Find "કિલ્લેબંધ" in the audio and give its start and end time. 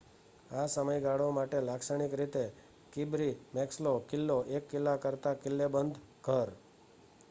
5.43-5.97